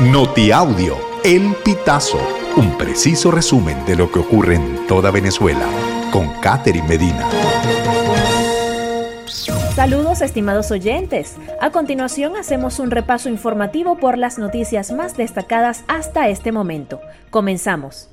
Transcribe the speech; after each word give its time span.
Notiaudio, 0.00 0.98
El 1.24 1.54
Pitazo, 1.64 2.20
un 2.58 2.76
preciso 2.76 3.30
resumen 3.30 3.82
de 3.86 3.96
lo 3.96 4.12
que 4.12 4.18
ocurre 4.18 4.56
en 4.56 4.86
toda 4.86 5.10
Venezuela, 5.10 5.66
con 6.12 6.28
Catherine 6.42 6.86
Medina. 6.86 7.26
Saludos 9.74 10.20
estimados 10.20 10.70
oyentes. 10.70 11.36
A 11.62 11.70
continuación 11.70 12.36
hacemos 12.36 12.78
un 12.78 12.90
repaso 12.90 13.30
informativo 13.30 13.96
por 13.96 14.18
las 14.18 14.38
noticias 14.38 14.92
más 14.92 15.16
destacadas 15.16 15.82
hasta 15.88 16.28
este 16.28 16.52
momento. 16.52 17.00
Comenzamos. 17.30 18.10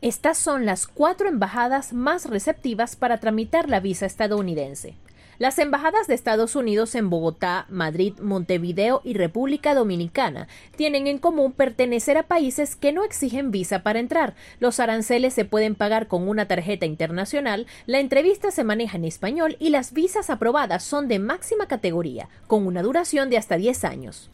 Estas 0.00 0.36
son 0.36 0.66
las 0.66 0.88
cuatro 0.88 1.28
embajadas 1.28 1.92
más 1.92 2.26
receptivas 2.28 2.96
para 2.96 3.18
tramitar 3.18 3.68
la 3.68 3.78
visa 3.78 4.04
estadounidense. 4.04 4.96
Las 5.38 5.60
embajadas 5.60 6.08
de 6.08 6.14
Estados 6.14 6.56
Unidos 6.56 6.96
en 6.96 7.10
Bogotá, 7.10 7.66
Madrid, 7.68 8.14
Montevideo 8.20 9.02
y 9.04 9.14
República 9.14 9.72
Dominicana 9.72 10.48
tienen 10.74 11.06
en 11.06 11.18
común 11.18 11.52
pertenecer 11.52 12.18
a 12.18 12.24
países 12.24 12.74
que 12.74 12.92
no 12.92 13.04
exigen 13.04 13.52
visa 13.52 13.84
para 13.84 14.00
entrar. 14.00 14.34
Los 14.58 14.80
aranceles 14.80 15.34
se 15.34 15.44
pueden 15.44 15.76
pagar 15.76 16.08
con 16.08 16.28
una 16.28 16.48
tarjeta 16.48 16.86
internacional, 16.86 17.68
la 17.86 18.00
entrevista 18.00 18.50
se 18.50 18.64
maneja 18.64 18.96
en 18.96 19.04
español 19.04 19.56
y 19.60 19.70
las 19.70 19.92
visas 19.92 20.28
aprobadas 20.28 20.82
son 20.82 21.06
de 21.06 21.20
máxima 21.20 21.66
categoría, 21.68 22.28
con 22.48 22.66
una 22.66 22.82
duración 22.82 23.30
de 23.30 23.36
hasta 23.36 23.56
10 23.56 23.84
años. 23.84 24.30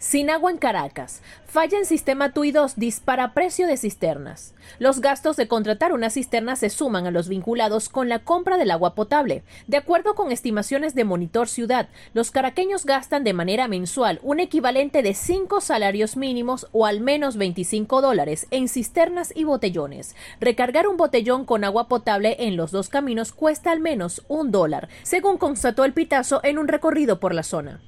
Sin 0.00 0.30
agua 0.30 0.52
en 0.52 0.58
Caracas. 0.58 1.22
Falla 1.44 1.76
en 1.76 1.84
sistema 1.84 2.32
TUI 2.32 2.52
2 2.52 2.76
dispara 2.76 3.34
precio 3.34 3.66
de 3.66 3.76
cisternas. 3.76 4.54
Los 4.78 5.00
gastos 5.00 5.36
de 5.36 5.48
contratar 5.48 5.92
una 5.92 6.08
cisterna 6.08 6.54
se 6.54 6.70
suman 6.70 7.08
a 7.08 7.10
los 7.10 7.28
vinculados 7.28 7.88
con 7.88 8.08
la 8.08 8.20
compra 8.20 8.58
del 8.58 8.70
agua 8.70 8.94
potable. 8.94 9.42
De 9.66 9.76
acuerdo 9.76 10.14
con 10.14 10.30
estimaciones 10.30 10.94
de 10.94 11.02
Monitor 11.02 11.48
Ciudad, 11.48 11.88
los 12.14 12.30
caraqueños 12.30 12.86
gastan 12.86 13.24
de 13.24 13.32
manera 13.32 13.66
mensual 13.66 14.20
un 14.22 14.38
equivalente 14.38 15.02
de 15.02 15.14
5 15.14 15.60
salarios 15.60 16.16
mínimos 16.16 16.68
o 16.70 16.86
al 16.86 17.00
menos 17.00 17.36
25 17.36 18.00
dólares 18.00 18.46
en 18.52 18.68
cisternas 18.68 19.32
y 19.34 19.42
botellones. 19.42 20.14
Recargar 20.38 20.86
un 20.86 20.96
botellón 20.96 21.44
con 21.44 21.64
agua 21.64 21.88
potable 21.88 22.36
en 22.38 22.56
los 22.56 22.70
dos 22.70 22.88
caminos 22.88 23.32
cuesta 23.32 23.72
al 23.72 23.80
menos 23.80 24.22
un 24.28 24.52
dólar, 24.52 24.88
según 25.02 25.38
constató 25.38 25.84
el 25.84 25.92
Pitazo 25.92 26.40
en 26.44 26.58
un 26.58 26.68
recorrido 26.68 27.18
por 27.18 27.34
la 27.34 27.42
zona. 27.42 27.80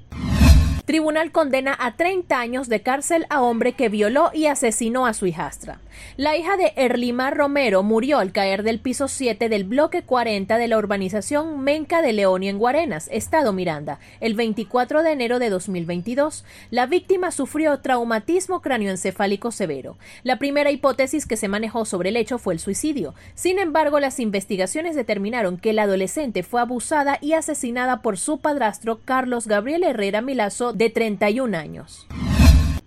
Tribunal 0.90 1.30
condena 1.30 1.76
a 1.78 1.94
30 1.94 2.36
años 2.36 2.68
de 2.68 2.82
cárcel 2.82 3.24
a 3.30 3.42
hombre 3.42 3.74
que 3.74 3.88
violó 3.88 4.32
y 4.34 4.46
asesinó 4.46 5.06
a 5.06 5.14
su 5.14 5.24
hijastra. 5.26 5.78
La 6.16 6.36
hija 6.36 6.56
de 6.56 6.72
Erlimar 6.74 7.36
Romero 7.36 7.84
murió 7.84 8.18
al 8.18 8.32
caer 8.32 8.64
del 8.64 8.80
piso 8.80 9.06
7 9.06 9.48
del 9.48 9.62
bloque 9.62 10.02
40 10.02 10.58
de 10.58 10.66
la 10.66 10.78
urbanización 10.78 11.60
Menca 11.60 12.02
de 12.02 12.12
León 12.12 12.42
y 12.42 12.48
en 12.48 12.58
Guarenas, 12.58 13.08
Estado 13.12 13.52
Miranda, 13.52 14.00
el 14.20 14.34
24 14.34 15.04
de 15.04 15.12
enero 15.12 15.38
de 15.38 15.50
2022. 15.50 16.44
La 16.70 16.86
víctima 16.86 17.30
sufrió 17.30 17.78
traumatismo 17.78 18.60
cráneoencefálico 18.60 19.52
severo. 19.52 19.96
La 20.24 20.40
primera 20.40 20.72
hipótesis 20.72 21.24
que 21.24 21.36
se 21.36 21.46
manejó 21.46 21.84
sobre 21.84 22.08
el 22.08 22.16
hecho 22.16 22.38
fue 22.38 22.54
el 22.54 22.60
suicidio. 22.60 23.14
Sin 23.34 23.60
embargo, 23.60 24.00
las 24.00 24.18
investigaciones 24.18 24.96
determinaron 24.96 25.56
que 25.56 25.72
la 25.72 25.84
adolescente 25.84 26.42
fue 26.42 26.60
abusada 26.60 27.18
y 27.20 27.34
asesinada 27.34 28.02
por 28.02 28.18
su 28.18 28.40
padrastro 28.40 29.00
Carlos 29.04 29.46
Gabriel 29.46 29.84
Herrera 29.84 30.20
Milazo 30.20 30.72
de 30.80 30.88
31 30.88 31.58
años. 31.58 32.06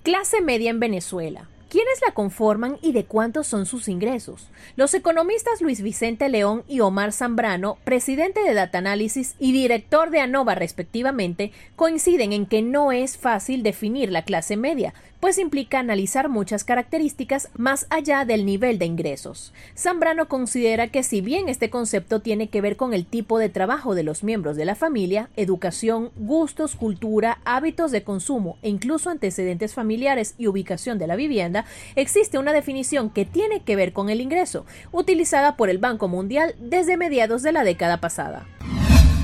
Clase 0.02 0.42
media 0.42 0.72
en 0.72 0.80
Venezuela. 0.80 1.48
¿Quiénes 1.74 2.02
la 2.06 2.14
conforman 2.14 2.78
y 2.84 2.92
de 2.92 3.06
cuántos 3.06 3.48
son 3.48 3.66
sus 3.66 3.88
ingresos? 3.88 4.48
Los 4.76 4.94
economistas 4.94 5.60
Luis 5.60 5.82
Vicente 5.82 6.30
León 6.30 6.64
y 6.68 6.82
Omar 6.82 7.12
Zambrano, 7.12 7.80
presidente 7.84 8.42
de 8.44 8.54
Data 8.54 8.78
Analysis 8.78 9.34
y 9.40 9.54
director 9.54 10.12
de 10.12 10.20
ANOVA 10.20 10.54
respectivamente, 10.54 11.52
coinciden 11.76 12.32
en 12.32 12.46
que 12.46 12.62
no 12.62 12.92
es 12.92 13.18
fácil 13.18 13.64
definir 13.64 14.12
la 14.12 14.22
clase 14.22 14.56
media, 14.56 14.94
pues 15.24 15.38
implica 15.38 15.80
analizar 15.80 16.28
muchas 16.28 16.66
características 16.66 17.48
más 17.56 17.88
allá 17.90 18.26
del 18.26 18.46
nivel 18.46 18.78
de 18.78 18.86
ingresos. 18.86 19.54
Zambrano 19.74 20.28
considera 20.28 20.90
que 20.90 21.02
si 21.02 21.22
bien 21.22 21.48
este 21.48 21.70
concepto 21.70 22.20
tiene 22.20 22.50
que 22.50 22.59
ver 22.59 22.76
con 22.76 22.94
el 22.94 23.06
tipo 23.06 23.40
de 23.40 23.47
trabajo 23.47 23.96
de 23.96 24.03
los 24.03 24.26
miembros 24.26 24.58
de 24.58 24.66
la 24.66 24.76
familia, 24.76 25.30
educación, 25.38 26.12
gustos, 26.18 26.76
cultura, 26.76 27.40
hábitos 27.46 27.92
de 27.92 28.03
consumo 28.03 28.58
e 28.64 28.68
incluso 28.68 29.09
antecedentes 29.09 29.74
familiares 29.74 30.36
y 30.38 30.47
ubicación 30.47 31.00
de 31.00 31.08
la 31.08 31.16
vivienda, 31.16 31.62
existe 31.96 32.38
una 32.38 32.53
definición 32.53 33.09
que 33.09 33.25
tiene 33.25 33.62
que 33.62 33.75
ver 33.75 33.94
con 33.94 34.09
el 34.09 34.22
ingreso, 34.22 34.66
utilizada 34.91 35.56
por 35.56 35.69
el 35.69 35.78
Banco 35.78 36.07
Mundial 36.07 36.56
desde 36.59 36.97
mediados 36.97 37.44
de 37.44 37.51
la 37.51 37.63
década 37.63 37.97
pasada. 37.97 38.46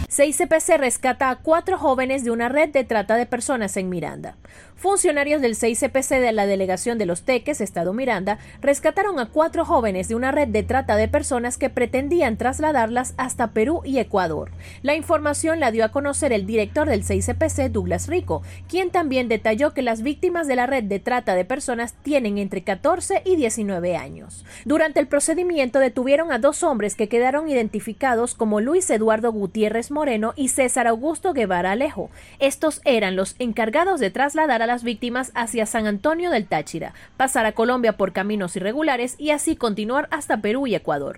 6CPC 0.09 0.80
rescata 0.80 1.30
a 1.30 1.36
cuatro 1.36 1.78
jóvenes 1.78 2.24
de 2.24 2.31
una 2.31 2.50
red 2.50 2.70
de 2.70 2.84
trata 2.84 3.16
de 3.16 3.28
personas 3.28 3.78
en 3.78 3.90
Miranda. 3.90 4.38
Funcionarios 4.75 5.42
del 5.42 5.56
6CPC 5.56 6.22
de 6.22 6.31
la 6.31 6.47
delegación 6.47 6.97
de 6.97 7.06
Los 7.06 7.24
Teques, 7.24 7.59
Estado 7.59 7.94
Miranda, 7.94 8.40
rescataron 8.62 9.20
a 9.20 9.28
cuatro 9.28 9.66
jóvenes 9.66 10.08
de 10.08 10.16
una 10.16 10.31
red 10.31 10.47
de 10.47 10.64
trata 10.64 10.96
de 10.96 11.09
personas 11.09 11.58
que 11.58 11.70
pretendían 11.70 12.38
trasladarlas 12.38 13.14
hasta 13.18 13.52
Perú 13.52 13.81
y 13.84 14.00
Ecuador. 14.00 14.52
La 14.81 14.96
información 14.96 15.59
la 15.59 15.72
dio 15.72 15.84
a 15.84 15.90
conocer 15.90 16.31
el 16.31 16.46
director 16.46 16.88
del 16.88 17.03
6CPC, 17.03 17.70
Douglas 17.70 18.08
Rico, 18.08 18.41
quien 18.70 18.90
también 18.90 19.28
detalló 19.28 19.74
que 19.74 19.81
las 19.81 20.02
víctimas 20.02 20.47
de 20.47 20.56
la 20.56 20.66
red 20.66 20.86
de 20.86 21.00
trata 21.00 21.36
de 21.36 21.44
personas 21.44 21.94
tienen 22.02 22.38
entre 22.38 22.64
14 22.64 23.22
y 23.26 23.36
19 23.36 23.97
años. 23.97 24.46
Durante 24.64 25.02
el 25.02 25.08
procedimiento 25.08 25.80
detuvieron 25.80 26.31
a 26.31 26.40
dos 26.40 26.64
hombres 26.64 26.96
que 26.96 27.09
quedaron 27.09 27.50
identificados 27.50 28.34
como 28.34 28.62
Luis 28.62 28.90
Eduardo 28.90 29.34
Gutiérrez 29.34 29.91
y 30.35 30.47
César 30.47 30.87
Augusto 30.87 31.33
Guevara 31.33 31.71
Alejo. 31.71 32.09
Estos 32.39 32.79
eran 32.85 33.17
los 33.17 33.35
encargados 33.37 33.99
de 33.99 34.09
trasladar 34.11 34.61
a 34.61 34.65
las 34.65 34.83
víctimas 34.83 35.31
hacia 35.35 35.65
San 35.65 35.87
Antonio 35.87 36.31
del 36.31 36.47
Táchira, 36.47 36.93
pasar 37.17 37.45
a 37.45 37.51
Colombia 37.51 37.97
por 37.97 38.13
caminos 38.13 38.55
irregulares 38.55 39.15
y 39.17 39.31
así 39.31 39.57
continuar 39.57 40.07
hasta 40.09 40.37
Perú 40.37 40.67
y 40.67 40.75
Ecuador. 40.75 41.17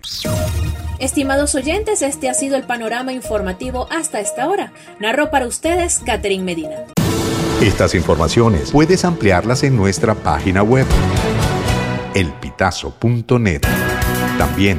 Estimados 0.98 1.54
oyentes, 1.54 2.02
este 2.02 2.28
ha 2.28 2.34
sido 2.34 2.56
el 2.56 2.64
panorama 2.64 3.12
informativo 3.12 3.86
hasta 3.90 4.18
esta 4.18 4.48
hora. 4.48 4.72
Narró 4.98 5.30
para 5.30 5.46
ustedes 5.46 6.00
Catherine 6.04 6.42
Medina. 6.42 6.76
Estas 7.60 7.94
informaciones 7.94 8.72
puedes 8.72 9.04
ampliarlas 9.04 9.62
en 9.62 9.76
nuestra 9.76 10.16
página 10.16 10.64
web 10.64 10.86
elpitazo.net. 12.14 13.62
También 14.38 14.78